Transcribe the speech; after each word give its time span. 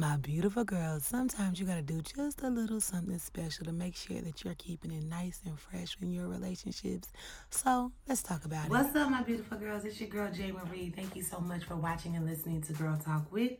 My 0.00 0.16
beautiful 0.16 0.64
girls, 0.64 1.04
sometimes 1.04 1.60
you 1.60 1.66
gotta 1.66 1.82
do 1.82 2.00
just 2.00 2.40
a 2.40 2.48
little 2.48 2.80
something 2.80 3.18
special 3.18 3.66
to 3.66 3.72
make 3.72 3.94
sure 3.94 4.18
that 4.22 4.42
you're 4.42 4.54
keeping 4.54 4.92
it 4.92 5.04
nice 5.04 5.42
and 5.44 5.60
fresh 5.60 5.94
in 6.00 6.10
your 6.10 6.26
relationships. 6.26 7.12
So 7.50 7.92
let's 8.08 8.22
talk 8.22 8.46
about 8.46 8.64
it. 8.64 8.70
What's 8.70 8.96
up, 8.96 9.10
my 9.10 9.22
beautiful 9.22 9.58
girls? 9.58 9.84
It's 9.84 10.00
your 10.00 10.08
girl 10.08 10.32
Jay 10.32 10.52
Marie. 10.52 10.90
Thank 10.96 11.16
you 11.16 11.22
so 11.22 11.38
much 11.38 11.64
for 11.64 11.76
watching 11.76 12.16
and 12.16 12.24
listening 12.24 12.62
to 12.62 12.72
Girl 12.72 12.96
Talk 12.96 13.30
with 13.30 13.52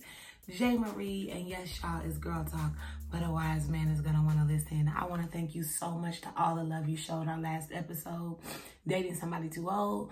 Jay 0.49 0.79
Marie. 0.79 1.31
And 1.31 1.47
yes, 1.47 1.79
y'all, 1.83 2.01
it's 2.07 2.17
Girl 2.17 2.43
Talk, 2.51 2.73
but 3.13 3.23
a 3.23 3.31
wise 3.31 3.69
man 3.69 3.89
is 3.89 4.01
gonna 4.01 4.23
wanna 4.25 4.47
listen. 4.51 4.91
I 4.97 5.05
wanna 5.05 5.29
thank 5.31 5.55
you 5.55 5.63
so 5.63 5.91
much 5.91 6.23
to 6.23 6.29
all 6.39 6.57
the 6.57 6.65
love 6.65 6.89
you 6.89 6.97
showed 6.97 7.29
our 7.29 7.39
last 7.39 7.69
episode, 7.71 8.39
dating 8.87 9.17
somebody 9.17 9.51
too 9.51 9.69
old. 9.69 10.11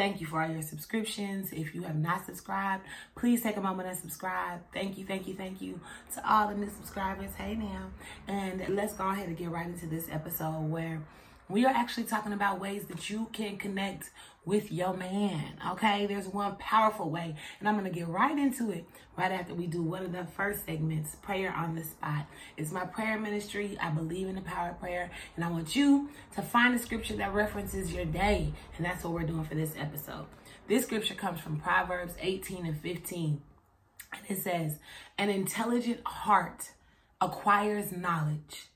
Thank 0.00 0.22
you 0.22 0.26
for 0.26 0.40
all 0.40 0.50
your 0.50 0.62
subscriptions. 0.62 1.52
If 1.52 1.74
you 1.74 1.82
have 1.82 1.94
not 1.94 2.24
subscribed, 2.24 2.84
please 3.16 3.42
take 3.42 3.58
a 3.58 3.60
moment 3.60 3.86
and 3.86 3.98
subscribe. 3.98 4.62
Thank 4.72 4.96
you, 4.96 5.04
thank 5.04 5.28
you, 5.28 5.34
thank 5.34 5.60
you 5.60 5.78
to 6.14 6.26
all 6.26 6.48
the 6.48 6.54
new 6.54 6.70
subscribers. 6.70 7.34
Hey 7.34 7.54
now. 7.54 7.90
And 8.26 8.66
let's 8.74 8.94
go 8.94 9.06
ahead 9.10 9.28
and 9.28 9.36
get 9.36 9.50
right 9.50 9.66
into 9.66 9.86
this 9.86 10.06
episode 10.10 10.70
where 10.70 11.02
we 11.50 11.66
are 11.66 11.74
actually 11.74 12.04
talking 12.04 12.32
about 12.32 12.60
ways 12.60 12.84
that 12.84 13.10
you 13.10 13.28
can 13.32 13.56
connect 13.56 14.10
with 14.44 14.70
your 14.70 14.94
man. 14.94 15.54
Okay, 15.72 16.06
there's 16.06 16.28
one 16.28 16.54
powerful 16.56 17.10
way, 17.10 17.34
and 17.58 17.68
I'm 17.68 17.76
gonna 17.76 17.90
get 17.90 18.06
right 18.06 18.38
into 18.38 18.70
it 18.70 18.84
right 19.18 19.32
after 19.32 19.52
we 19.52 19.66
do 19.66 19.82
one 19.82 20.04
of 20.04 20.12
the 20.12 20.24
first 20.36 20.64
segments 20.64 21.16
prayer 21.16 21.52
on 21.52 21.74
the 21.74 21.82
spot. 21.82 22.26
It's 22.56 22.70
my 22.70 22.84
prayer 22.84 23.18
ministry. 23.18 23.76
I 23.80 23.90
believe 23.90 24.28
in 24.28 24.36
the 24.36 24.40
power 24.42 24.70
of 24.70 24.80
prayer, 24.80 25.10
and 25.34 25.44
I 25.44 25.50
want 25.50 25.74
you 25.74 26.08
to 26.36 26.42
find 26.42 26.74
a 26.74 26.78
scripture 26.78 27.16
that 27.16 27.34
references 27.34 27.92
your 27.92 28.04
day, 28.04 28.52
and 28.76 28.86
that's 28.86 29.02
what 29.02 29.12
we're 29.12 29.24
doing 29.24 29.44
for 29.44 29.56
this 29.56 29.74
episode. 29.76 30.26
This 30.68 30.84
scripture 30.84 31.14
comes 31.14 31.40
from 31.40 31.58
Proverbs 31.58 32.14
18 32.20 32.64
and 32.64 32.80
15, 32.80 33.42
and 34.12 34.22
it 34.28 34.42
says, 34.42 34.78
An 35.18 35.30
intelligent 35.30 36.00
heart 36.06 36.70
acquires 37.20 37.90
knowledge 37.90 38.69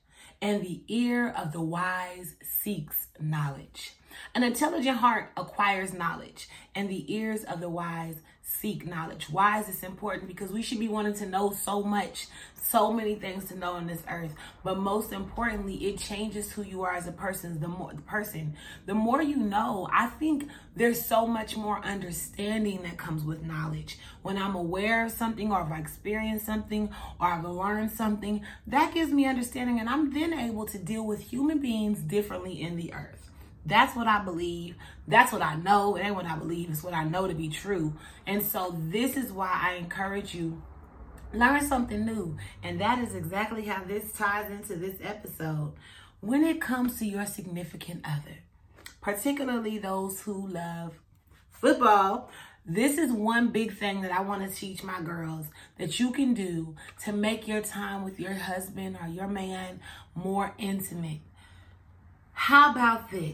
and 0.45 0.61
the 0.61 0.79
ear 0.87 1.33
of 1.35 1.53
the 1.53 1.61
wise 1.61 2.35
seeks 2.43 3.07
knowledge. 3.19 3.93
An 4.33 4.43
intelligent 4.43 4.97
heart 4.97 5.31
acquires 5.37 5.93
knowledge, 5.93 6.47
and 6.73 6.89
the 6.89 7.13
ears 7.13 7.43
of 7.43 7.59
the 7.61 7.69
wise 7.69 8.21
seek 8.41 8.85
knowledge. 8.85 9.27
Why 9.29 9.59
is 9.59 9.67
this 9.67 9.83
important? 9.83 10.27
Because 10.27 10.51
we 10.51 10.61
should 10.61 10.79
be 10.79 10.87
wanting 10.87 11.15
to 11.15 11.25
know 11.25 11.51
so 11.51 11.81
much, 11.81 12.27
so 12.61 12.93
many 12.93 13.15
things 13.15 13.45
to 13.45 13.57
know 13.57 13.73
on 13.73 13.87
this 13.87 14.03
earth. 14.09 14.35
But 14.63 14.77
most 14.77 15.11
importantly, 15.11 15.75
it 15.87 15.97
changes 15.97 16.51
who 16.51 16.61
you 16.61 16.83
are 16.83 16.93
as 16.93 17.07
a 17.07 17.11
person. 17.11 17.59
The 17.59 17.67
more 17.67 17.91
the 17.93 18.03
person, 18.03 18.55
the 18.85 18.93
more 18.93 19.21
you 19.21 19.37
know, 19.37 19.87
I 19.91 20.07
think 20.07 20.47
there's 20.75 21.03
so 21.03 21.25
much 21.25 21.57
more 21.57 21.83
understanding 21.83 22.83
that 22.83 22.97
comes 22.97 23.23
with 23.23 23.43
knowledge. 23.43 23.97
When 24.21 24.37
I'm 24.37 24.55
aware 24.55 25.05
of 25.05 25.11
something 25.11 25.51
or 25.51 25.61
if 25.61 25.71
I 25.71 25.79
experience 25.79 26.43
something 26.43 26.89
or 27.19 27.27
I've 27.27 27.45
learned 27.45 27.91
something, 27.91 28.41
that 28.67 28.93
gives 28.93 29.11
me 29.11 29.25
understanding 29.25 29.79
and 29.79 29.89
I'm 29.89 30.13
then 30.13 30.33
able 30.33 30.65
to 30.67 30.77
deal 30.77 31.05
with 31.05 31.31
human 31.31 31.59
beings 31.59 31.99
differently 31.99 32.61
in 32.61 32.75
the 32.75 32.93
earth. 32.93 33.31
That's 33.65 33.95
what 33.95 34.07
I 34.07 34.23
believe. 34.23 34.75
That's 35.07 35.31
what 35.31 35.41
I 35.41 35.55
know. 35.55 35.95
It 35.95 36.01
ain't 36.01 36.15
what 36.15 36.25
I 36.25 36.35
believe. 36.35 36.69
It's 36.69 36.83
what 36.83 36.93
I 36.93 37.03
know 37.03 37.27
to 37.27 37.33
be 37.33 37.49
true. 37.49 37.95
And 38.27 38.43
so 38.43 38.75
this 38.77 39.17
is 39.17 39.31
why 39.31 39.49
I 39.51 39.75
encourage 39.75 40.35
you 40.35 40.61
learn 41.33 41.65
something 41.65 42.05
new. 42.05 42.37
And 42.63 42.79
that 42.79 42.99
is 42.99 43.15
exactly 43.15 43.65
how 43.65 43.83
this 43.83 44.11
ties 44.13 44.51
into 44.51 44.75
this 44.75 44.97
episode. 45.01 45.73
When 46.21 46.43
it 46.43 46.61
comes 46.61 46.99
to 46.99 47.05
your 47.05 47.25
significant 47.25 48.05
other, 48.05 48.39
particularly 49.01 49.77
those 49.77 50.21
who 50.21 50.47
love 50.47 50.93
football, 51.49 52.29
this 52.65 52.97
is 52.97 53.11
one 53.11 53.49
big 53.49 53.77
thing 53.77 54.01
that 54.01 54.11
I 54.11 54.21
want 54.21 54.49
to 54.49 54.55
teach 54.55 54.83
my 54.83 55.01
girls 55.01 55.47
that 55.77 55.99
you 55.99 56.11
can 56.11 56.33
do 56.33 56.75
to 57.03 57.13
make 57.13 57.47
your 57.47 57.61
time 57.61 58.03
with 58.03 58.19
your 58.19 58.33
husband 58.33 58.97
or 58.99 59.07
your 59.07 59.27
man 59.27 59.81
more 60.15 60.53
intimate. 60.57 61.19
How 62.35 62.71
about 62.71 63.09
this? 63.09 63.33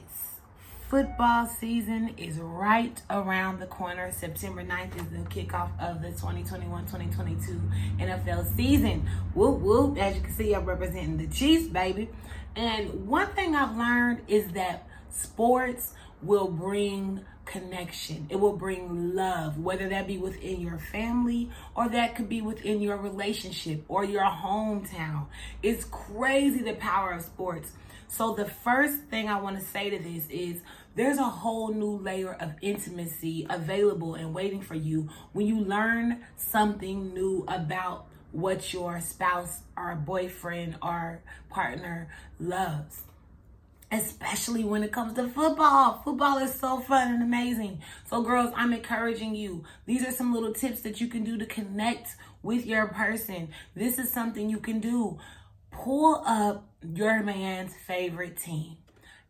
Football 0.87 1.47
season 1.47 2.13
is 2.17 2.37
right 2.37 3.01
around 3.09 3.59
the 3.59 3.65
corner. 3.65 4.11
September 4.11 4.63
9th 4.63 4.95
is 4.95 5.09
the 5.09 5.27
kickoff 5.27 5.69
of 5.81 6.01
the 6.01 6.09
2021-2022 6.09 7.97
NFL 7.99 8.55
season. 8.55 9.09
Whoop 9.33 9.59
whoop. 9.59 9.97
As 9.97 10.15
you 10.15 10.21
can 10.21 10.31
see, 10.33 10.53
I'm 10.53 10.65
representing 10.65 11.17
the 11.17 11.27
Chiefs, 11.27 11.67
baby. 11.67 12.09
And 12.55 13.07
one 13.07 13.27
thing 13.29 13.55
I've 13.55 13.75
learned 13.75 14.21
is 14.27 14.49
that 14.51 14.87
sports 15.09 15.93
will 16.21 16.47
bring 16.47 17.25
connection. 17.45 18.27
It 18.29 18.35
will 18.37 18.55
bring 18.55 19.15
love, 19.15 19.57
whether 19.57 19.89
that 19.89 20.07
be 20.07 20.17
within 20.17 20.61
your 20.61 20.77
family 20.77 21.49
or 21.75 21.89
that 21.89 22.15
could 22.15 22.29
be 22.29 22.41
within 22.41 22.81
your 22.81 22.97
relationship 22.97 23.83
or 23.87 24.05
your 24.05 24.23
hometown. 24.23 25.25
It's 25.63 25.85
crazy 25.85 26.59
the 26.59 26.73
power 26.73 27.11
of 27.11 27.23
sports. 27.23 27.71
So, 28.11 28.33
the 28.33 28.43
first 28.43 29.03
thing 29.03 29.29
I 29.29 29.39
want 29.39 29.57
to 29.57 29.63
say 29.63 29.89
to 29.89 29.97
this 29.97 30.27
is 30.29 30.61
there's 30.95 31.17
a 31.17 31.23
whole 31.23 31.73
new 31.73 31.97
layer 31.97 32.33
of 32.33 32.51
intimacy 32.61 33.47
available 33.49 34.15
and 34.15 34.33
waiting 34.33 34.59
for 34.59 34.75
you 34.75 35.07
when 35.31 35.47
you 35.47 35.61
learn 35.61 36.19
something 36.35 37.13
new 37.13 37.45
about 37.47 38.07
what 38.33 38.73
your 38.73 38.99
spouse 38.99 39.61
or 39.77 39.95
boyfriend 39.95 40.75
or 40.81 41.21
partner 41.49 42.09
loves 42.37 43.03
especially 43.93 44.63
when 44.63 44.83
it 44.83 44.91
comes 44.93 45.13
to 45.15 45.27
football. 45.27 46.01
Football 46.05 46.37
is 46.37 46.55
so 46.55 46.79
fun 46.79 47.13
and 47.13 47.21
amazing. 47.21 47.81
So, 48.05 48.21
girls, 48.21 48.53
I'm 48.55 48.71
encouraging 48.71 49.35
you. 49.35 49.65
These 49.85 50.07
are 50.07 50.13
some 50.13 50.33
little 50.33 50.53
tips 50.53 50.79
that 50.83 51.01
you 51.01 51.07
can 51.07 51.25
do 51.25 51.37
to 51.37 51.45
connect 51.45 52.15
with 52.41 52.65
your 52.65 52.87
person. 52.87 53.49
This 53.75 53.99
is 53.99 54.09
something 54.09 54.49
you 54.49 54.59
can 54.59 54.79
do. 54.79 55.19
Pull 55.71 56.23
up 56.25 56.70
your 56.83 57.23
man's 57.23 57.73
favorite 57.73 58.37
team. 58.37 58.77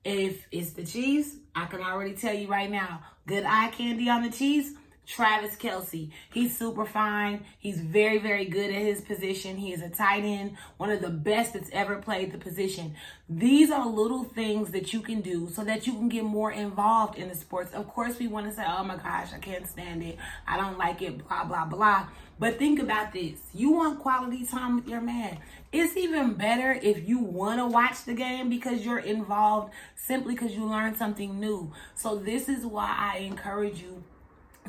If 0.03 0.47
it's 0.51 0.71
the 0.71 0.83
Chiefs, 0.83 1.35
I 1.55 1.65
can 1.65 1.81
already 1.81 2.13
tell 2.13 2.33
you 2.33 2.47
right 2.47 2.71
now, 2.71 3.01
good 3.27 3.43
eye 3.45 3.69
candy 3.69 4.09
on 4.09 4.23
the 4.23 4.31
Chiefs. 4.31 4.73
Travis 5.11 5.55
Kelce. 5.57 6.09
He's 6.31 6.57
super 6.57 6.85
fine. 6.85 7.43
He's 7.59 7.81
very, 7.81 8.17
very 8.17 8.45
good 8.45 8.69
at 8.69 8.81
his 8.81 9.01
position. 9.01 9.57
He 9.57 9.73
is 9.73 9.81
a 9.81 9.89
tight 9.89 10.23
end, 10.23 10.55
one 10.77 10.89
of 10.89 11.01
the 11.01 11.09
best 11.09 11.51
that's 11.51 11.69
ever 11.73 11.97
played 11.97 12.31
the 12.31 12.37
position. 12.37 12.95
These 13.27 13.71
are 13.71 13.85
little 13.85 14.23
things 14.23 14.71
that 14.71 14.93
you 14.93 15.01
can 15.01 15.19
do 15.19 15.49
so 15.49 15.65
that 15.65 15.85
you 15.85 15.93
can 15.93 16.07
get 16.07 16.23
more 16.23 16.53
involved 16.53 17.17
in 17.17 17.27
the 17.27 17.35
sports. 17.35 17.73
Of 17.73 17.89
course, 17.89 18.19
we 18.19 18.27
want 18.27 18.47
to 18.47 18.55
say, 18.55 18.63
oh 18.65 18.85
my 18.85 18.95
gosh, 18.95 19.33
I 19.33 19.39
can't 19.39 19.67
stand 19.67 20.01
it. 20.01 20.17
I 20.47 20.55
don't 20.55 20.77
like 20.77 21.01
it, 21.01 21.27
blah, 21.27 21.43
blah, 21.43 21.65
blah. 21.65 22.07
But 22.39 22.57
think 22.57 22.79
about 22.79 23.11
this. 23.11 23.37
You 23.53 23.73
want 23.73 23.99
quality 23.99 24.45
time 24.45 24.77
with 24.77 24.87
your 24.87 25.01
man. 25.01 25.39
It's 25.73 25.97
even 25.97 26.35
better 26.35 26.71
if 26.71 27.07
you 27.07 27.19
want 27.19 27.59
to 27.59 27.67
watch 27.67 28.05
the 28.05 28.13
game 28.13 28.49
because 28.49 28.85
you're 28.85 28.99
involved 28.99 29.73
simply 29.97 30.35
because 30.35 30.55
you 30.55 30.65
learned 30.65 30.95
something 30.95 31.37
new. 31.37 31.73
So 31.95 32.15
this 32.15 32.47
is 32.47 32.65
why 32.65 32.95
I 32.97 33.17
encourage 33.19 33.81
you 33.81 34.05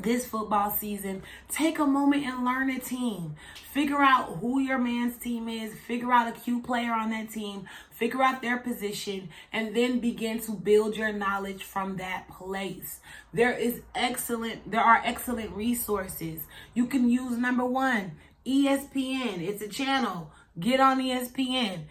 this 0.01 0.27
football 0.27 0.71
season, 0.71 1.23
take 1.49 1.79
a 1.79 1.87
moment 1.87 2.25
and 2.25 2.45
learn 2.45 2.71
a 2.71 2.79
team. 2.79 3.35
Figure 3.73 4.03
out 4.03 4.39
who 4.41 4.61
your 4.61 4.79
man's 4.79 5.17
team 5.17 5.49
is, 5.49 5.75
figure 5.75 6.13
out 6.13 6.29
a 6.29 6.33
cute 6.33 6.65
player 6.65 6.93
on 6.93 7.11
that 7.11 7.31
team, 7.31 7.67
figure 7.91 8.23
out 8.23 8.43
their 8.43 8.59
position, 8.59 9.29
and 9.53 9.75
then 9.75 10.01
begin 10.01 10.41
to 10.41 10.53
build 10.53 10.97
your 10.97 11.13
knowledge 11.13 11.63
from 11.65 11.97
that 11.97 12.29
place. 12.29 13.01
There 13.33 13.53
is 13.53 13.83
excellent, 13.95 14.71
there 14.71 14.81
are 14.81 15.03
excellent 15.05 15.51
resources. 15.53 16.43
You 16.75 16.87
can 16.87 17.09
use 17.09 17.37
number 17.39 17.65
one, 17.65 18.13
ESPN. 18.47 19.41
It's 19.41 19.63
a 19.63 19.69
channel. 19.69 20.33
Get 20.59 20.81
on 20.81 21.01
ESPN. 21.01 21.85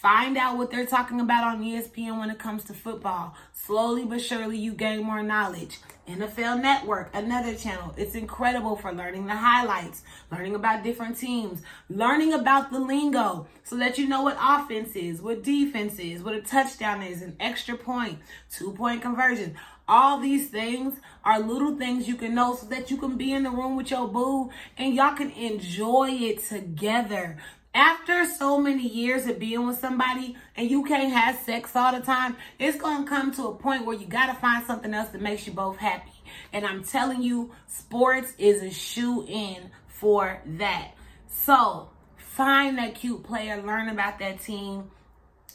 Find 0.00 0.36
out 0.36 0.56
what 0.56 0.70
they're 0.70 0.86
talking 0.86 1.20
about 1.20 1.44
on 1.44 1.62
ESPN 1.62 2.18
when 2.18 2.30
it 2.30 2.38
comes 2.38 2.64
to 2.64 2.74
football. 2.74 3.34
Slowly 3.52 4.04
but 4.04 4.20
surely, 4.20 4.56
you 4.58 4.72
gain 4.72 5.02
more 5.02 5.22
knowledge. 5.22 5.78
NFL 6.06 6.62
Network, 6.62 7.10
another 7.14 7.54
channel. 7.54 7.94
It's 7.96 8.14
incredible 8.14 8.76
for 8.76 8.92
learning 8.92 9.26
the 9.26 9.36
highlights, 9.36 10.02
learning 10.30 10.54
about 10.54 10.84
different 10.84 11.18
teams, 11.18 11.62
learning 11.90 12.32
about 12.32 12.70
the 12.70 12.78
lingo 12.78 13.46
so 13.64 13.76
that 13.76 13.98
you 13.98 14.06
know 14.06 14.22
what 14.22 14.38
offense 14.40 14.94
is, 14.94 15.20
what 15.20 15.42
defense 15.42 15.98
is, 15.98 16.22
what 16.22 16.34
a 16.34 16.40
touchdown 16.40 17.02
is, 17.02 17.22
an 17.22 17.36
extra 17.40 17.76
point, 17.76 18.18
two 18.50 18.72
point 18.72 19.02
conversion. 19.02 19.56
All 19.88 20.18
these 20.18 20.48
things 20.48 20.94
are 21.24 21.38
little 21.38 21.76
things 21.76 22.08
you 22.08 22.16
can 22.16 22.34
know 22.34 22.56
so 22.56 22.66
that 22.66 22.90
you 22.90 22.96
can 22.96 23.16
be 23.16 23.32
in 23.32 23.44
the 23.44 23.50
room 23.50 23.76
with 23.76 23.90
your 23.90 24.08
boo 24.08 24.50
and 24.76 24.94
y'all 24.94 25.14
can 25.14 25.30
enjoy 25.30 26.10
it 26.10 26.44
together 26.44 27.36
after 27.76 28.24
so 28.24 28.58
many 28.58 28.88
years 28.88 29.26
of 29.26 29.38
being 29.38 29.66
with 29.66 29.78
somebody 29.78 30.34
and 30.56 30.70
you 30.70 30.82
can't 30.82 31.12
have 31.12 31.38
sex 31.44 31.76
all 31.76 31.92
the 31.92 32.00
time, 32.00 32.34
it's 32.58 32.78
going 32.78 33.04
to 33.04 33.08
come 33.08 33.32
to 33.34 33.48
a 33.48 33.54
point 33.54 33.84
where 33.84 33.94
you 33.94 34.06
got 34.06 34.28
to 34.28 34.34
find 34.34 34.64
something 34.66 34.94
else 34.94 35.10
that 35.10 35.20
makes 35.20 35.46
you 35.46 35.52
both 35.52 35.76
happy. 35.76 36.10
And 36.54 36.64
I'm 36.64 36.82
telling 36.82 37.22
you, 37.22 37.52
sports 37.66 38.32
is 38.38 38.62
a 38.62 38.70
shoe 38.70 39.26
in 39.28 39.70
for 39.88 40.40
that. 40.46 40.92
So 41.28 41.90
find 42.16 42.78
that 42.78 42.94
cute 42.94 43.22
player, 43.22 43.62
learn 43.62 43.90
about 43.90 44.20
that 44.20 44.40
team. 44.40 44.90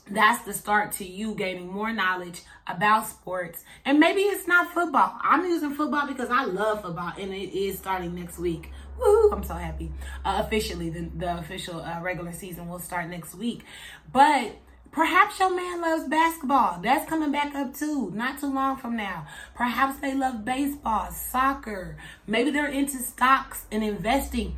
That's 0.08 0.46
the 0.46 0.54
start 0.54 0.92
to 0.94 1.06
you 1.06 1.34
gaining 1.34 1.72
more 1.72 1.92
knowledge 1.92 2.44
about 2.68 3.08
sports. 3.08 3.64
And 3.84 4.00
maybe 4.00 4.22
it's 4.22 4.48
not 4.48 4.74
football. 4.74 5.16
I'm 5.22 5.46
using 5.46 5.74
football 5.74 6.06
because 6.06 6.30
I 6.30 6.44
love 6.44 6.84
football 6.84 7.14
and 7.18 7.34
it 7.34 7.58
is 7.58 7.80
starting 7.80 8.14
next 8.14 8.38
week 8.38 8.70
Woo! 9.02 9.32
I'm 9.32 9.44
so 9.44 9.56
happy. 9.56 9.92
Uh, 10.24 10.44
officially, 10.46 10.90
the, 10.90 11.10
the 11.16 11.38
official 11.38 11.82
uh, 11.82 12.00
regular 12.02 12.32
season 12.32 12.70
will 12.70 12.80
start 12.80 13.10
next 13.10 13.36
week. 13.36 13.64
But 14.12 14.58
perhaps 14.92 15.40
your 15.40 15.56
man 15.56 15.82
loves 15.82 16.08
basketball. 16.08 16.80
That's 16.82 17.10
coming 17.10 17.32
back 17.32 17.56
up 17.56 17.76
too, 17.76 18.12
not 18.12 18.40
too 18.40 18.54
long 18.54 18.78
from 18.78 18.96
now. 18.96 19.26
Perhaps 19.56 20.00
they 20.00 20.14
love 20.14 20.46
baseball, 20.46 21.12
soccer. 21.12 21.98
Maybe 22.28 22.52
they're 22.52 22.68
into 22.68 22.98
stocks 22.98 23.66
and 23.72 23.84
investing 23.84 24.56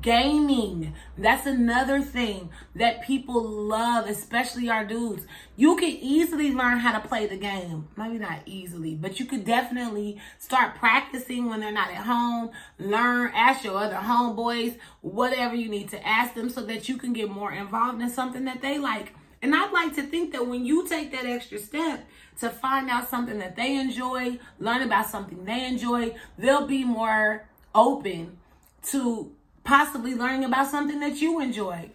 gaming. 0.00 0.94
That's 1.16 1.46
another 1.46 2.02
thing 2.02 2.50
that 2.74 3.04
people 3.04 3.42
love 3.42 4.08
especially 4.08 4.68
our 4.68 4.84
dudes. 4.84 5.26
You 5.56 5.76
can 5.76 5.90
easily 5.90 6.52
learn 6.52 6.78
how 6.78 6.98
to 6.98 7.06
play 7.06 7.26
the 7.26 7.36
game. 7.36 7.88
Maybe 7.96 8.18
not 8.18 8.40
easily 8.46 8.94
but 8.94 9.20
you 9.20 9.26
could 9.26 9.44
definitely 9.44 10.20
start 10.38 10.76
practicing 10.76 11.48
when 11.48 11.60
they're 11.60 11.72
not 11.72 11.90
at 11.90 12.04
home. 12.04 12.50
Learn 12.78 13.30
ask 13.34 13.64
your 13.64 13.78
other 13.78 13.96
homeboys 13.96 14.76
whatever 15.02 15.54
you 15.54 15.68
need 15.68 15.88
to 15.90 16.06
ask 16.06 16.34
them 16.34 16.50
so 16.50 16.62
that 16.62 16.88
you 16.88 16.96
can 16.96 17.12
get 17.12 17.30
more 17.30 17.52
involved 17.52 18.00
in 18.02 18.10
something 18.10 18.44
that 18.44 18.62
they 18.62 18.78
like. 18.78 19.12
And 19.42 19.54
i'd 19.54 19.72
like 19.72 19.94
to 19.94 20.02
think 20.02 20.32
that 20.32 20.46
when 20.46 20.64
you 20.64 20.88
take 20.88 21.12
that 21.12 21.26
extra 21.26 21.58
step 21.58 22.04
to 22.40 22.50
find 22.50 22.90
out 22.90 23.08
something 23.08 23.38
that 23.38 23.54
they 23.54 23.76
enjoy 23.76 24.38
learn 24.58 24.82
about 24.82 25.06
something 25.06 25.44
they 25.44 25.66
enjoy 25.66 26.14
they'll 26.38 26.66
be 26.66 26.84
more 26.84 27.46
open 27.74 28.38
to 28.82 29.35
possibly 29.66 30.14
learning 30.14 30.44
about 30.44 30.68
something 30.68 31.00
that 31.00 31.20
you 31.20 31.40
enjoy. 31.40 31.90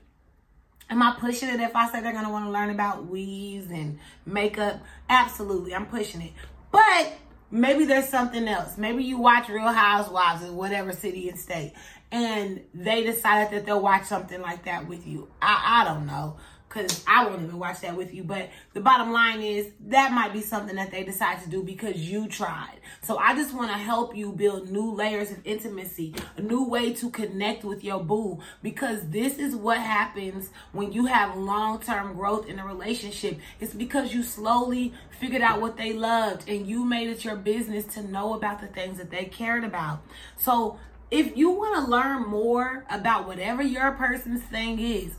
Am 0.90 1.02
I 1.02 1.16
pushing 1.18 1.50
it 1.50 1.62
if 1.62 1.74
I 1.74 1.90
say 1.90 2.02
they're 2.02 2.12
going 2.12 2.26
to 2.26 2.30
want 2.30 2.46
to 2.46 2.52
learn 2.52 2.70
about 2.70 3.08
weaves 3.08 3.72
and 3.72 3.98
makeup? 4.26 4.82
Absolutely, 5.10 5.74
I'm 5.74 5.86
pushing 5.86 6.22
it. 6.22 6.34
But 6.70 7.14
maybe 7.50 7.86
there's 7.86 8.10
something 8.10 8.46
else. 8.48 8.78
Maybe 8.78 9.04
you 9.06 9.18
watch 9.18 9.48
Real 9.48 9.72
Housewives 9.72 10.44
in 10.44 10.56
whatever 10.56 10.92
city 10.92 11.30
and 11.30 11.40
state, 11.40 11.74
and 12.12 12.62
they 12.74 13.04
decided 13.04 13.58
that 13.58 13.66
they'll 13.66 13.82
watch 13.82 14.04
something 14.04 14.42
like 14.42 14.66
that 14.66 14.88
with 14.88 15.08
you. 15.08 15.30
I, 15.42 15.82
I 15.82 15.86
don't 15.86 16.06
know 16.06 16.36
because 16.72 17.04
I 17.06 17.26
won't 17.26 17.44
even 17.44 17.60
watch 17.60 17.82
that 17.82 17.98
with 17.98 18.14
you. 18.14 18.24
But 18.24 18.50
the 18.74 18.80
bottom 18.80 19.12
line 19.12 19.42
is 19.42 19.68
that 19.88 20.14
might 20.14 20.32
be 20.32 20.42
something 20.42 20.76
that 20.76 20.92
they 20.92 21.04
decide 21.04 21.42
to 21.44 21.50
do 21.50 21.64
because 21.64 21.98
you 21.98 22.28
tried. 22.28 22.80
So 23.02 23.18
I 23.18 23.36
just 23.36 23.54
want 23.54 23.72
to 23.72 23.78
help 23.78 24.16
you 24.16 24.32
build 24.32 24.70
new 24.70 24.94
layers 24.94 25.32
of 25.32 25.40
intimacy, 25.46 26.16
a 26.38 26.42
new 26.42 26.64
way 26.64 26.94
to 26.94 27.10
connect 27.10 27.66
with 27.66 27.84
your 27.84 28.02
boo 28.02 28.40
because 28.64 29.10
this 29.10 29.38
is 29.38 29.56
what 29.56 29.80
happens 29.80 30.50
when 30.72 30.94
you 30.94 31.08
have 31.08 31.36
long-term 31.36 32.14
growth 32.14 32.48
in 32.48 32.58
a 32.58 32.66
relationship. 32.66 33.38
It's 33.60 33.74
because 33.74 34.14
you 34.14 34.24
slowly 34.24 34.94
figured 35.20 35.42
out 35.42 35.60
what 35.60 35.78
they 35.78 35.92
loved 35.92 36.48
and 36.48 36.66
you 36.66 36.86
made 36.86 37.10
it 37.10 37.26
your 37.26 37.36
business 37.36 37.86
to 37.96 38.02
know 38.02 38.34
about 38.34 38.62
the 38.62 38.68
things 38.68 38.98
that 38.98 39.12
they 39.12 39.26
cared 39.26 39.66
about. 39.66 40.02
So 40.38 40.80
if 41.10 41.36
you 41.36 41.50
want 41.50 41.84
to 41.84 41.92
learn 41.92 42.26
more 42.26 42.86
about 42.90 43.28
whatever 43.28 43.62
your 43.62 43.92
person's 43.92 44.44
thing 44.44 44.80
is, 44.80 45.16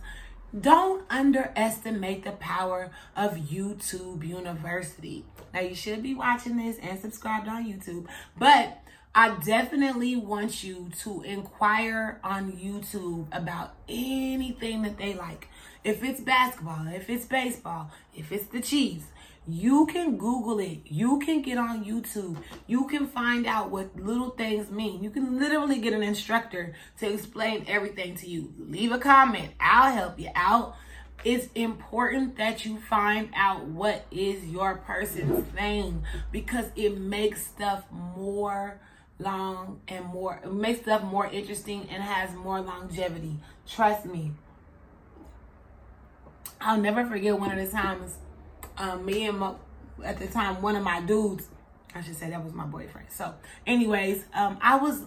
don't 0.58 1.04
underestimate 1.10 2.24
the 2.24 2.32
power 2.32 2.90
of 3.16 3.36
YouTube 3.36 4.26
University. 4.26 5.24
Now, 5.54 5.60
you 5.60 5.74
should 5.74 6.02
be 6.02 6.14
watching 6.14 6.56
this 6.56 6.78
and 6.78 7.00
subscribed 7.00 7.48
on 7.48 7.64
YouTube, 7.64 8.06
but 8.38 8.78
I 9.14 9.36
definitely 9.44 10.16
want 10.16 10.64
you 10.64 10.90
to 11.00 11.22
inquire 11.22 12.18
on 12.24 12.52
YouTube 12.52 13.26
about 13.32 13.74
anything 13.88 14.82
that 14.82 14.96
they 14.96 15.14
like. 15.14 15.48
If 15.84 16.02
it's 16.02 16.20
basketball, 16.20 16.86
if 16.88 17.10
it's 17.10 17.26
baseball, 17.26 17.90
if 18.14 18.32
it's 18.32 18.46
the 18.46 18.60
Chiefs, 18.60 19.06
you 19.48 19.86
can 19.86 20.16
Google 20.16 20.60
it. 20.60 20.80
You 20.84 21.18
can 21.18 21.42
get 21.42 21.58
on 21.58 21.84
YouTube. 21.84 22.36
You 22.66 22.86
can 22.86 23.08
find 23.08 23.46
out 23.46 23.70
what 23.70 23.96
little 23.96 24.30
things 24.30 24.70
mean. 24.70 25.02
You 25.02 25.10
can 25.10 25.38
literally 25.38 25.80
get 25.80 25.92
an 25.92 26.02
instructor 26.02 26.74
to 27.00 27.12
explain 27.12 27.64
everything 27.66 28.14
to 28.16 28.28
you. 28.28 28.54
Leave 28.58 28.92
a 28.92 28.98
comment. 28.98 29.52
I'll 29.58 29.92
help 29.92 30.20
you 30.20 30.28
out. 30.34 30.76
It's 31.24 31.48
important 31.54 32.36
that 32.36 32.64
you 32.64 32.78
find 32.80 33.30
out 33.34 33.64
what 33.64 34.06
is 34.10 34.44
your 34.46 34.76
person's 34.76 35.44
thing 35.48 36.02
because 36.30 36.66
it 36.76 36.98
makes 36.98 37.46
stuff 37.46 37.84
more 37.90 38.80
long 39.18 39.80
and 39.86 40.04
more 40.06 40.40
it 40.42 40.52
makes 40.52 40.80
stuff 40.80 41.04
more 41.04 41.26
interesting 41.28 41.86
and 41.90 42.02
has 42.02 42.34
more 42.34 42.60
longevity. 42.60 43.38
Trust 43.68 44.04
me. 44.04 44.32
I'll 46.60 46.80
never 46.80 47.06
forget 47.06 47.38
one 47.38 47.56
of 47.56 47.64
the 47.64 47.70
times 47.70 48.16
um, 48.78 49.04
me 49.04 49.26
and 49.26 49.38
my, 49.38 49.54
at 50.04 50.18
the 50.18 50.26
time 50.26 50.62
one 50.62 50.76
of 50.76 50.82
my 50.82 51.00
dudes, 51.00 51.48
I 51.94 52.02
should 52.02 52.16
say 52.16 52.30
that 52.30 52.42
was 52.42 52.54
my 52.54 52.64
boyfriend. 52.64 53.08
So, 53.10 53.34
anyways, 53.66 54.24
um, 54.34 54.58
I 54.60 54.76
was 54.76 55.02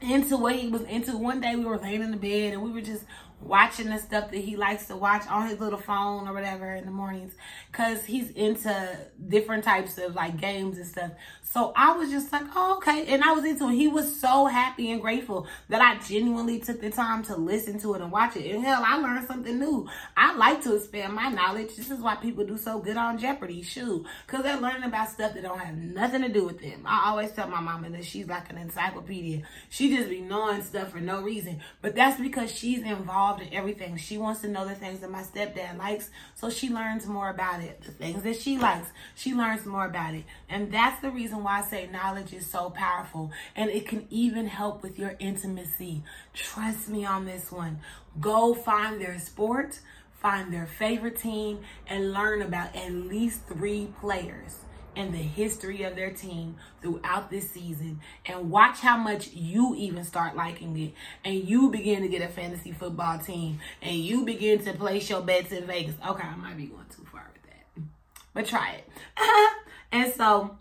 into 0.00 0.36
what 0.36 0.56
he 0.56 0.68
was 0.68 0.82
into. 0.82 1.16
One 1.16 1.40
day 1.40 1.54
we 1.56 1.64
were 1.64 1.78
laying 1.78 2.02
in 2.02 2.10
the 2.10 2.16
bed 2.16 2.52
and 2.52 2.62
we 2.62 2.70
were 2.70 2.80
just 2.80 3.04
watching 3.44 3.88
the 3.88 3.98
stuff 3.98 4.30
that 4.30 4.38
he 4.38 4.56
likes 4.56 4.86
to 4.86 4.96
watch 4.96 5.26
on 5.28 5.48
his 5.48 5.60
little 5.60 5.78
phone 5.78 6.26
or 6.26 6.32
whatever 6.32 6.74
in 6.74 6.84
the 6.84 6.90
mornings 6.90 7.34
because 7.70 8.04
he's 8.04 8.30
into 8.30 8.98
different 9.28 9.64
types 9.64 9.98
of 9.98 10.14
like 10.14 10.40
games 10.40 10.78
and 10.78 10.86
stuff. 10.86 11.10
So 11.42 11.72
I 11.76 11.92
was 11.92 12.10
just 12.10 12.32
like, 12.32 12.44
oh, 12.56 12.78
okay. 12.78 13.06
And 13.06 13.22
I 13.22 13.32
was 13.32 13.44
into 13.44 13.68
it. 13.68 13.74
He 13.74 13.86
was 13.86 14.18
so 14.20 14.46
happy 14.46 14.90
and 14.90 15.00
grateful 15.00 15.46
that 15.68 15.80
I 15.80 15.98
genuinely 16.04 16.58
took 16.58 16.80
the 16.80 16.90
time 16.90 17.22
to 17.24 17.36
listen 17.36 17.78
to 17.80 17.94
it 17.94 18.00
and 18.00 18.10
watch 18.10 18.36
it. 18.36 18.52
And 18.52 18.64
hell, 18.64 18.82
I 18.84 18.96
learned 18.96 19.26
something 19.28 19.58
new. 19.58 19.88
I 20.16 20.34
like 20.36 20.62
to 20.62 20.74
expand 20.74 21.12
my 21.12 21.28
knowledge. 21.28 21.76
This 21.76 21.90
is 21.90 22.00
why 22.00 22.16
people 22.16 22.44
do 22.44 22.56
so 22.56 22.80
good 22.80 22.96
on 22.96 23.18
Jeopardy, 23.18 23.62
shoot. 23.62 24.04
Because 24.26 24.42
they're 24.42 24.60
learning 24.60 24.84
about 24.84 25.10
stuff 25.10 25.34
that 25.34 25.42
don't 25.42 25.60
have 25.60 25.76
nothing 25.76 26.22
to 26.22 26.28
do 26.28 26.44
with 26.44 26.60
them. 26.60 26.82
I 26.86 27.10
always 27.10 27.30
tell 27.30 27.48
my 27.48 27.60
mama 27.60 27.90
that 27.90 28.04
she's 28.04 28.26
like 28.26 28.50
an 28.50 28.58
encyclopedia. 28.58 29.42
She 29.68 29.94
just 29.94 30.08
be 30.08 30.22
knowing 30.22 30.62
stuff 30.62 30.90
for 30.90 31.00
no 31.00 31.22
reason. 31.22 31.60
But 31.82 31.94
that's 31.94 32.20
because 32.20 32.52
she's 32.52 32.82
involved 32.82 33.33
in 33.40 33.52
everything. 33.52 33.96
She 33.96 34.18
wants 34.18 34.40
to 34.42 34.48
know 34.48 34.66
the 34.66 34.74
things 34.74 35.00
that 35.00 35.10
my 35.10 35.22
stepdad 35.22 35.78
likes. 35.78 36.10
So 36.34 36.50
she 36.50 36.70
learns 36.70 37.06
more 37.06 37.30
about 37.30 37.60
it. 37.60 37.82
The 37.82 37.92
things 37.92 38.22
that 38.22 38.36
she 38.40 38.58
likes, 38.58 38.88
she 39.14 39.34
learns 39.34 39.66
more 39.66 39.86
about 39.86 40.14
it. 40.14 40.24
And 40.48 40.72
that's 40.72 41.00
the 41.00 41.10
reason 41.10 41.42
why 41.42 41.60
I 41.60 41.62
say 41.62 41.88
knowledge 41.90 42.32
is 42.32 42.46
so 42.46 42.70
powerful 42.70 43.32
and 43.56 43.70
it 43.70 43.86
can 43.86 44.06
even 44.10 44.46
help 44.46 44.82
with 44.82 44.98
your 44.98 45.16
intimacy. 45.18 46.02
Trust 46.32 46.88
me 46.88 47.04
on 47.04 47.24
this 47.24 47.50
one. 47.50 47.80
Go 48.20 48.54
find 48.54 49.00
their 49.00 49.18
sport, 49.18 49.80
find 50.12 50.52
their 50.52 50.66
favorite 50.66 51.18
team, 51.18 51.60
and 51.86 52.12
learn 52.12 52.42
about 52.42 52.74
at 52.74 52.92
least 52.92 53.46
three 53.46 53.88
players 54.00 54.56
in 54.96 55.12
the 55.12 55.18
history 55.18 55.82
of 55.82 55.96
their 55.96 56.10
team 56.10 56.56
throughout 56.80 57.30
this 57.30 57.50
season 57.50 58.00
and 58.26 58.50
watch 58.50 58.80
how 58.80 58.96
much 58.96 59.32
you 59.32 59.74
even 59.76 60.04
start 60.04 60.36
liking 60.36 60.78
it 60.78 60.92
and 61.24 61.48
you 61.48 61.70
begin 61.70 62.02
to 62.02 62.08
get 62.08 62.22
a 62.22 62.28
fantasy 62.28 62.72
football 62.72 63.18
team 63.18 63.58
and 63.82 63.96
you 63.96 64.24
begin 64.24 64.62
to 64.64 64.72
place 64.72 65.08
your 65.08 65.20
bets 65.20 65.52
in 65.52 65.66
Vegas. 65.66 65.94
Okay, 66.06 66.26
I 66.26 66.36
might 66.36 66.56
be 66.56 66.66
going 66.66 66.86
too 66.94 67.04
far 67.10 67.30
with 67.32 67.42
that, 67.42 67.84
but 68.32 68.46
try 68.46 68.76
it. 68.76 68.88
and 69.92 70.12
so 70.12 70.58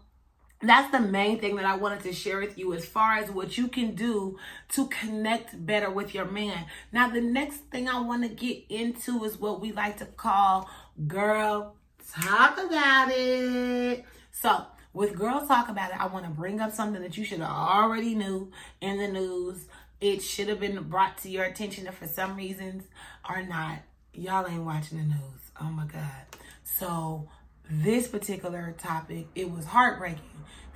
that's 0.62 0.92
the 0.92 1.00
main 1.00 1.40
thing 1.40 1.58
that 1.58 1.66
I 1.66 1.76
wanted 1.76 2.02
to 2.04 2.14
share 2.14 2.40
with 2.40 2.58
you 2.58 2.74
as 2.74 2.86
far 2.86 3.18
as 3.18 3.30
what 3.30 3.58
you 3.58 3.68
can 3.68 3.96
do 3.96 4.38
to 4.70 4.88
connect 4.88 5.66
better 5.66 5.90
with 5.90 6.14
your 6.14 6.26
man. 6.26 6.66
Now, 6.92 7.10
the 7.10 7.22
next 7.22 7.58
thing 7.70 7.90
I 7.90 8.00
want 8.00 8.24
to 8.24 8.30
get 8.30 8.64
into 8.70 9.24
is 9.26 9.38
what 9.38 9.60
we 9.60 9.74
like 9.74 9.98
to 9.98 10.06
call 10.06 10.70
girl 11.08 11.76
talk 12.12 12.58
about 12.58 13.10
it. 13.12 14.06
So, 14.34 14.66
with 14.94 15.16
girl 15.16 15.46
talk 15.48 15.70
about 15.70 15.92
it, 15.92 16.02
I 16.02 16.08
want 16.08 16.26
to 16.26 16.32
bring 16.32 16.60
up 16.60 16.74
something 16.74 17.02
that 17.02 17.18
you 17.18 17.24
should 17.24 17.40
have 17.40 17.50
already 17.50 18.16
knew 18.16 18.52
in 18.82 18.98
the 18.98 19.08
news. 19.08 19.68
It 20.02 20.22
should 20.22 20.50
have 20.50 20.60
been 20.60 20.82
brought 20.84 21.20
to 21.20 21.30
your 21.30 21.46
attention 21.46 21.88
if 21.88 21.96
for 21.96 22.08
some 22.08 22.36
reasons 22.36 22.84
or 23.30 23.44
not. 23.44 23.80
Y'all 24.14 24.46
ain't 24.48 24.66
watching 24.66 24.98
the 24.98 25.06
news. 25.06 25.52
Oh 25.62 25.70
my 25.70 25.86
God. 25.86 26.26
So, 26.64 27.30
this 27.70 28.08
particular 28.08 28.76
topic, 28.78 29.28
it 29.36 29.50
was 29.50 29.66
heartbreaking. 29.66 30.20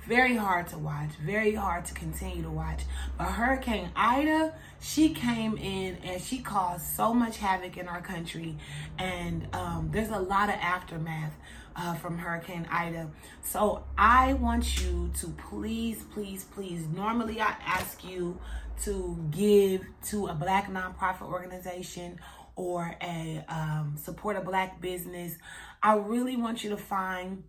Very 0.06 0.36
hard 0.36 0.68
to 0.68 0.78
watch, 0.78 1.10
very 1.22 1.54
hard 1.54 1.84
to 1.84 1.94
continue 1.94 2.42
to 2.42 2.50
watch. 2.50 2.80
But 3.18 3.26
Hurricane 3.26 3.90
Ida, 3.94 4.54
she 4.80 5.10
came 5.10 5.58
in 5.58 5.96
and 5.96 6.22
she 6.22 6.38
caused 6.38 6.86
so 6.86 7.12
much 7.12 7.36
havoc 7.36 7.76
in 7.76 7.88
our 7.88 8.00
country. 8.00 8.56
And 8.98 9.48
um, 9.52 9.90
there's 9.92 10.08
a 10.08 10.18
lot 10.18 10.48
of 10.48 10.54
aftermath 10.54 11.34
uh, 11.78 11.94
from 11.94 12.18
Hurricane 12.18 12.66
Ida. 12.70 13.08
So 13.42 13.84
I 13.96 14.34
want 14.34 14.82
you 14.82 15.10
to 15.20 15.28
please, 15.48 16.02
please, 16.12 16.44
please. 16.44 16.86
Normally, 16.88 17.40
I 17.40 17.54
ask 17.64 18.04
you 18.04 18.38
to 18.82 19.16
give 19.30 19.86
to 20.08 20.26
a 20.26 20.34
black 20.34 20.70
nonprofit 20.70 21.22
organization 21.22 22.18
or 22.56 22.94
a 23.00 23.44
um, 23.48 23.94
support 23.96 24.36
a 24.36 24.40
black 24.40 24.80
business. 24.80 25.36
I 25.82 25.94
really 25.94 26.36
want 26.36 26.64
you 26.64 26.70
to 26.70 26.76
find 26.76 27.44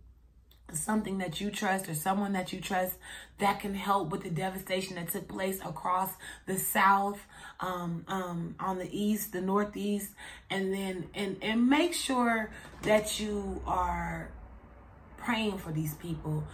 something 0.74 1.18
that 1.18 1.40
you 1.40 1.50
trust 1.50 1.88
or 1.88 1.94
someone 1.94 2.32
that 2.32 2.52
you 2.52 2.60
trust 2.60 2.96
that 3.38 3.60
can 3.60 3.74
help 3.74 4.10
with 4.10 4.22
the 4.22 4.30
devastation 4.30 4.96
that 4.96 5.08
took 5.10 5.28
place 5.28 5.60
across 5.64 6.10
the 6.46 6.58
south 6.58 7.20
um, 7.60 8.04
um, 8.08 8.54
on 8.60 8.78
the 8.78 8.88
east 8.96 9.32
the 9.32 9.40
northeast. 9.40 10.12
And 10.50 10.72
then 10.72 11.08
and 11.14 11.36
and 11.42 11.68
make 11.68 11.94
sure 11.94 12.50
that 12.82 13.20
you 13.20 13.62
are 13.66 14.30
praying 15.16 15.58
for 15.58 15.72
these 15.72 15.94
people 15.94 16.44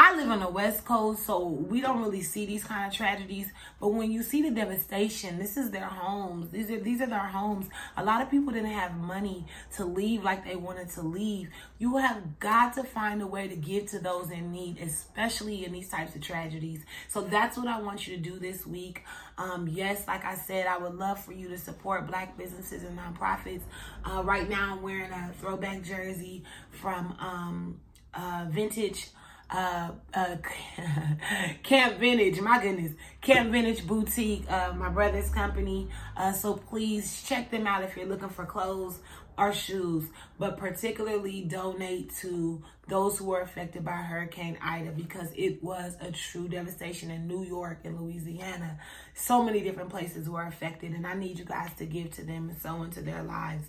I 0.00 0.14
live 0.14 0.30
on 0.30 0.38
the 0.38 0.48
West 0.48 0.84
Coast, 0.84 1.26
so 1.26 1.44
we 1.44 1.80
don't 1.80 2.00
really 2.00 2.22
see 2.22 2.46
these 2.46 2.62
kind 2.62 2.86
of 2.86 2.96
tragedies. 2.96 3.48
But 3.80 3.88
when 3.88 4.12
you 4.12 4.22
see 4.22 4.42
the 4.42 4.52
devastation, 4.52 5.40
this 5.40 5.56
is 5.56 5.72
their 5.72 5.88
homes. 5.88 6.52
These 6.52 6.70
are 6.70 6.78
these 6.78 7.00
are 7.00 7.08
their 7.08 7.18
homes. 7.18 7.66
A 7.96 8.04
lot 8.04 8.22
of 8.22 8.30
people 8.30 8.52
didn't 8.52 8.70
have 8.70 8.96
money 8.96 9.44
to 9.74 9.84
leave 9.84 10.22
like 10.22 10.44
they 10.44 10.54
wanted 10.54 10.90
to 10.90 11.02
leave. 11.02 11.48
You 11.80 11.96
have 11.96 12.38
got 12.38 12.74
to 12.74 12.84
find 12.84 13.20
a 13.22 13.26
way 13.26 13.48
to 13.48 13.56
give 13.56 13.86
to 13.86 13.98
those 13.98 14.30
in 14.30 14.52
need, 14.52 14.78
especially 14.78 15.64
in 15.64 15.72
these 15.72 15.88
types 15.88 16.14
of 16.14 16.20
tragedies. 16.20 16.84
So 17.08 17.22
that's 17.22 17.58
what 17.58 17.66
I 17.66 17.80
want 17.80 18.06
you 18.06 18.16
to 18.16 18.22
do 18.22 18.38
this 18.38 18.64
week. 18.64 19.02
Um, 19.36 19.66
yes, 19.66 20.06
like 20.06 20.24
I 20.24 20.36
said, 20.36 20.68
I 20.68 20.78
would 20.78 20.94
love 20.94 21.18
for 21.18 21.32
you 21.32 21.48
to 21.48 21.58
support 21.58 22.06
black 22.06 22.38
businesses 22.38 22.84
and 22.84 22.96
nonprofits. 22.96 23.62
Uh, 24.04 24.22
right 24.22 24.48
now, 24.48 24.74
I'm 24.74 24.82
wearing 24.82 25.10
a 25.10 25.32
throwback 25.40 25.82
jersey 25.82 26.44
from 26.70 27.16
um, 27.18 27.80
uh, 28.14 28.46
Vintage 28.48 29.08
uh, 29.50 29.90
uh, 30.14 30.36
Camp 31.62 31.98
Vintage, 31.98 32.40
my 32.40 32.62
goodness, 32.62 32.92
Camp 33.20 33.50
Vintage 33.50 33.86
Boutique, 33.86 34.50
uh, 34.50 34.72
my 34.76 34.88
brother's 34.88 35.30
company. 35.30 35.88
Uh, 36.16 36.32
so 36.32 36.54
please 36.54 37.22
check 37.26 37.50
them 37.50 37.66
out 37.66 37.82
if 37.82 37.96
you're 37.96 38.06
looking 38.06 38.28
for 38.28 38.44
clothes 38.44 38.98
or 39.38 39.52
shoes, 39.52 40.04
but 40.38 40.58
particularly 40.58 41.42
donate 41.42 42.14
to 42.16 42.62
those 42.88 43.18
who 43.18 43.26
were 43.26 43.40
affected 43.40 43.84
by 43.84 43.92
Hurricane 43.92 44.58
Ida 44.60 44.90
because 44.90 45.28
it 45.36 45.62
was 45.62 45.96
a 46.00 46.10
true 46.10 46.48
devastation 46.48 47.10
in 47.10 47.28
New 47.28 47.44
York 47.44 47.80
and 47.84 48.00
Louisiana. 48.00 48.78
So 49.14 49.42
many 49.44 49.60
different 49.60 49.90
places 49.90 50.28
were 50.28 50.42
affected, 50.42 50.92
and 50.92 51.06
I 51.06 51.14
need 51.14 51.38
you 51.38 51.44
guys 51.44 51.70
to 51.78 51.86
give 51.86 52.10
to 52.16 52.24
them 52.24 52.48
and 52.48 52.58
sow 52.58 52.82
into 52.82 53.00
their 53.00 53.22
lives. 53.22 53.64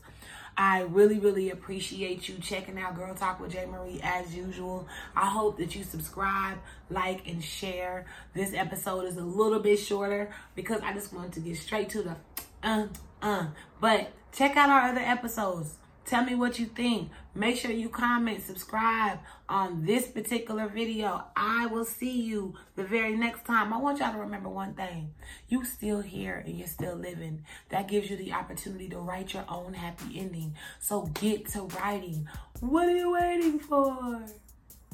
I 0.60 0.82
really, 0.82 1.20
really 1.20 1.52
appreciate 1.52 2.28
you 2.28 2.36
checking 2.42 2.78
out 2.78 2.98
Girl 2.98 3.16
Talk 3.16 3.40
with 3.40 3.54
J. 3.54 3.66
Marie 3.66 4.02
as 4.04 4.36
usual. 4.36 4.90
I 5.16 5.26
hope 5.30 5.58
that 5.58 5.74
you 5.74 5.86
subscribe, 5.86 6.58
like, 6.90 7.26
and 7.30 7.42
share. 7.42 8.06
This 8.34 8.54
episode 8.54 9.06
is 9.06 9.16
a 9.16 9.24
little 9.24 9.62
bit 9.62 9.80
shorter 9.80 10.32
because 10.56 10.82
I 10.82 10.92
just 10.92 11.14
wanted 11.14 11.32
to 11.32 11.40
get 11.40 11.56
straight 11.56 11.88
to 11.92 12.02
the 12.02 12.16
uh, 12.62 12.88
uh. 13.22 13.46
But 13.80 14.12
check 14.34 14.58
out 14.58 14.68
our 14.70 14.90
other 14.90 15.00
episodes. 15.00 15.76
Tell 16.06 16.26
me 16.26 16.34
what 16.34 16.58
you 16.58 16.66
think. 16.66 17.12
Make 17.36 17.58
sure 17.58 17.70
you 17.70 17.88
comment, 17.88 18.44
subscribe 18.44 19.20
on 19.48 19.86
this 19.86 20.08
particular 20.08 20.68
video. 20.68 21.24
I 21.36 21.68
will 21.68 21.86
see 21.86 22.22
you 22.22 22.56
the 22.76 22.84
very 22.84 23.16
next 23.16 23.46
time. 23.46 23.72
I 23.72 23.78
want 23.78 24.00
y'all 24.00 24.12
to 24.14 24.18
remember 24.18 24.50
one 24.50 24.74
thing. 24.74 25.12
You 25.50 25.64
still 25.64 26.02
here 26.02 26.44
and 26.46 26.58
you're 26.58 26.68
still 26.68 26.96
living. 26.96 27.46
That 27.70 27.88
gives 27.88 28.10
you 28.10 28.18
the 28.18 28.34
opportunity 28.34 28.90
to 28.90 28.98
write 28.98 29.36
your 29.36 29.46
own 29.48 29.76
happy 29.76 30.20
ending. 30.20 30.56
So 30.80 31.04
get 31.22 31.48
to 31.50 31.64
writing. 31.64 32.28
What 32.60 32.88
are 32.88 32.96
you 32.96 33.12
waiting 33.12 33.60
for? 33.60 34.24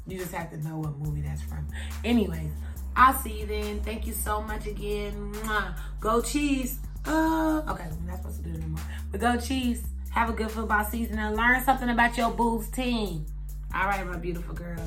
You 0.06 0.20
just 0.20 0.34
have 0.34 0.52
to 0.52 0.58
know 0.58 0.80
what 0.80 0.98
movie 0.98 1.22
that's 1.22 1.42
from. 1.44 1.68
Anyways, 2.04 2.52
I'll 2.96 3.14
see 3.14 3.40
you 3.40 3.46
then. 3.46 3.80
Thank 3.82 4.06
you 4.06 4.14
so 4.14 4.42
much 4.42 4.68
again. 4.68 5.34
Go 6.02 6.22
cheese. 6.22 6.80
Uh, 7.06 7.62
okay, 7.70 7.88
we're 8.02 8.12
not 8.12 8.18
supposed 8.18 8.44
to 8.44 8.50
do 8.50 8.56
it 8.56 8.58
anymore. 8.58 8.84
But 9.12 9.22
go 9.22 9.38
cheese. 9.38 9.84
Have 10.16 10.30
a 10.30 10.34
good 10.34 10.50
football 10.50 10.86
season 10.86 11.20
and 11.20 11.36
learn 11.36 11.62
something 11.62 11.90
about 11.90 12.18
your 12.18 12.32
Bulls 12.32 12.70
team. 12.70 13.26
All 13.76 13.86
right, 13.86 14.08
my 14.08 14.16
beautiful 14.16 14.56
girls. 14.56 14.80